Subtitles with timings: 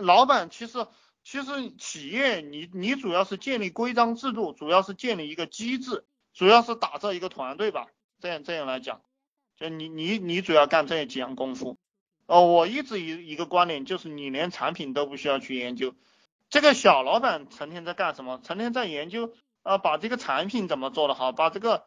[0.00, 0.86] 老板其实
[1.22, 7.86] 其实企业你你主要是建立规章制度，主要是建立一个机制，主要是打造一个团队吧。
[8.20, 9.02] 这样这样来讲，
[9.56, 11.76] 就你你你主要干这几样功夫。
[12.26, 15.94] 哦，我一直一一个观点就是，你连产品都不需要去研究。
[16.48, 18.40] 这个小老板成天在干什么？
[18.42, 21.84] 成天在研究啊，把这个产品怎么做得好，把这个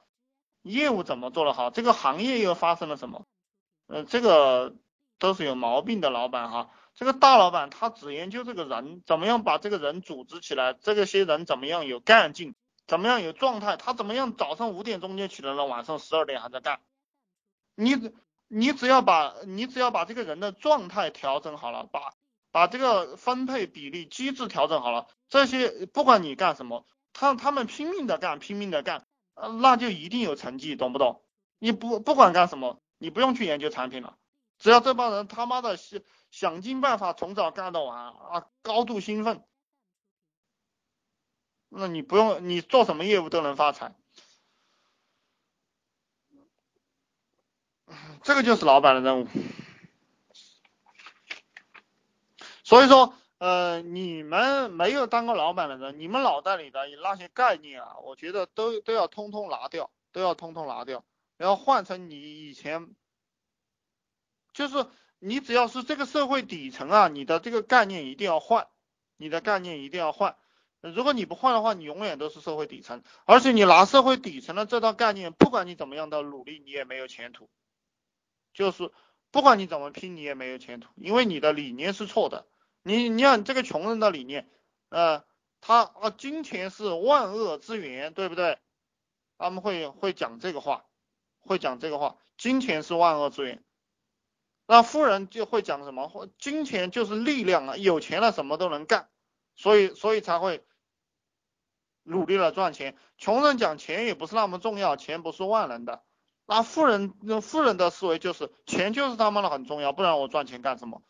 [0.61, 3.25] 业务怎么做得好，这个行业又发生了什么？
[3.87, 4.75] 呃，这个
[5.17, 6.69] 都是有毛病的老板哈。
[6.97, 12.55] 这个大老板他只研究这个人怎么样把这个人组织起来，这个些人怎么样有干劲，
[12.87, 16.79] 怎么样有状态，他怎么样早上五点钟就起来了，晚上十二点还在干。
[17.75, 18.11] 你
[18.47, 22.13] 你只要把你只要把这个人的状态调整好了，把
[22.51, 29.05] 把这个分配比例机制调整好了，这些不管你干什么，他他们拼命的干，拼命的干，
[29.61, 31.21] 那就一定有成绩，懂不懂？
[31.59, 32.81] 你不不管干什么。
[32.99, 34.17] 你不用去研究产品了，
[34.57, 39.43] 只要这帮人他妈的想想尽办法从早干到晚啊，高度兴奋，
[41.69, 43.95] 那你不用你做什么业务都能发财，
[48.23, 49.27] 这个就是老板的任务。
[52.63, 61.05] 所以说，呃，你们没有当过老板的人，你们脑袋里的那些概念啊，我觉得都都要通通拿掉，都要通通拿掉。
[61.37, 62.93] 然后换成你以前，
[64.57, 64.87] 就是
[65.19, 68.67] 你只要是这个社会底层啊，你的这个概念一定要换，
[69.15, 70.35] 你的概念一定要换。
[70.81, 77.51] 如果你不换的话，你永远都是社会底层，而且你拿社会底层的这套概念，不管你怎么样的努力，你也没有前途。
[78.51, 78.91] 就是
[79.29, 82.47] 不管你怎么拼，你也没有前途，因为你的理念是错的。
[82.81, 84.49] 你你看这个穷人的理念，
[84.89, 85.23] 呃，
[85.61, 88.57] 他啊，金钱是万恶之源，对不对？
[89.37, 90.83] 他们会会讲这个话。
[91.41, 93.63] 会讲这个话，金钱是万恶之源。
[94.67, 96.29] 那富人就会讲什么？
[96.37, 99.07] 金钱就是力量啊，有钱了什么都能干，
[99.55, 100.63] 所以所以才会
[102.03, 102.97] 努力了赚钱。
[103.17, 106.03] 穷人讲钱也不是那么重要，钱不是万能的。
[106.45, 111.01] 那富人富人的思维就是钱就是他妈的很重要，不然我赚钱干什么？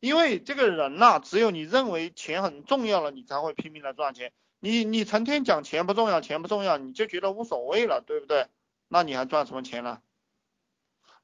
[0.00, 4.32] 因为这个人呐，只有你认为钱很重要了，你才会拼命的赚钱。
[4.60, 8.48] 你你成天讲钱不重要，钱不重要，你就觉得无所谓了，对不对？
[8.88, 10.00] 那你还赚什么钱呢？